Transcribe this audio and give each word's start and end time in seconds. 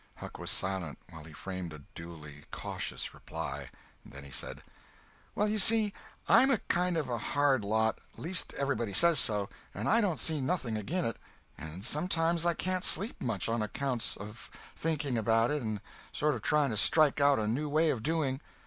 Huck 0.15 0.39
was 0.39 0.49
silent 0.49 0.97
while 1.11 1.25
he 1.25 1.31
framed 1.33 1.73
a 1.73 1.83
duly 1.93 2.45
cautious 2.49 3.13
reply. 3.13 3.69
Then 4.03 4.23
he 4.23 4.31
said: 4.31 4.63
"Well, 5.35 5.47
you 5.47 5.59
see, 5.59 5.93
I'm 6.27 6.49
a 6.49 6.57
kind 6.57 6.97
of 6.97 7.07
a 7.07 7.19
hard 7.19 7.63
lot,—least 7.63 8.55
everybody 8.55 8.93
says 8.95 9.19
so, 9.19 9.47
and 9.75 9.87
I 9.87 10.01
don't 10.01 10.19
see 10.19 10.41
nothing 10.41 10.75
agin 10.75 11.05
it—and 11.05 11.85
sometimes 11.85 12.47
I 12.47 12.55
can't 12.55 12.83
sleep 12.83 13.21
much, 13.21 13.47
on 13.47 13.61
account 13.61 14.17
of 14.19 14.49
thinking 14.75 15.19
about 15.19 15.51
it 15.51 15.61
and 15.61 15.81
sort 16.11 16.33
of 16.33 16.41
trying 16.41 16.71
to 16.71 16.77
strike 16.77 17.21
out 17.21 17.37
a 17.37 17.45
new 17.47 17.69
way 17.69 17.91
of 17.91 18.01
doing. 18.01 18.41